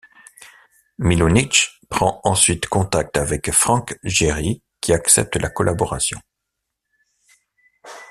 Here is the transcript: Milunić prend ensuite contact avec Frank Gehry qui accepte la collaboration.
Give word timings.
Milunić 0.99 1.79
prend 1.89 2.21
ensuite 2.23 2.65
contact 2.65 3.17
avec 3.17 3.51
Frank 3.51 3.99
Gehry 4.03 4.63
qui 4.81 4.93
accepte 4.93 5.35
la 5.35 5.47
collaboration. 5.51 6.17